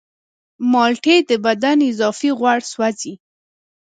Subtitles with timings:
[0.71, 3.13] مالټې د بدن اضافي غوړ سوځوي.